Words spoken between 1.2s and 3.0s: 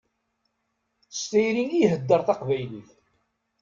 tayri i iheddeṛ taqbaylit.